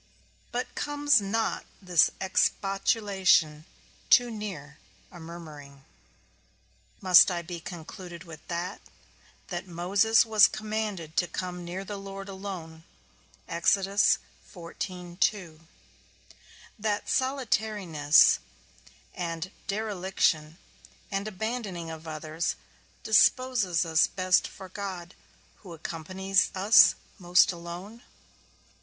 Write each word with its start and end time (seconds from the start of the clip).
But 0.51 0.73
comes 0.73 1.21
not 1.21 1.63
this 1.79 2.09
expostulation 2.19 3.65
too 4.09 4.31
near 4.31 4.79
a 5.11 5.19
murmuring? 5.19 5.85
Must 7.01 7.29
I 7.29 7.43
be 7.43 7.59
concluded 7.59 8.23
with 8.23 8.39
that, 8.47 8.81
that 9.49 9.67
Moses 9.67 10.25
was 10.25 10.47
commanded 10.47 11.15
to 11.17 11.27
come 11.27 11.63
near 11.63 11.85
the 11.85 11.99
Lord 11.99 12.29
alone; 12.29 12.83
that 13.45 13.67
solitariness, 17.05 18.39
and 19.13 19.51
dereliction, 19.67 20.57
and 21.11 21.27
abandoning 21.27 21.91
of 21.91 22.07
others, 22.07 22.55
disposes 23.03 23.85
us 23.85 24.07
best 24.07 24.47
for 24.47 24.67
God, 24.67 25.13
who 25.57 25.73
accompanies 25.73 26.49
us 26.55 26.95
most 27.19 27.51
alone? 27.51 28.01